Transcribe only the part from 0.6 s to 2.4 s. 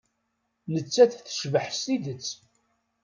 Nettat tecbeḥ s tidet.